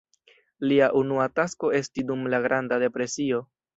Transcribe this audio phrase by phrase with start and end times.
[0.69, 3.45] Lia unua tasko esti dum la Granda Depresio.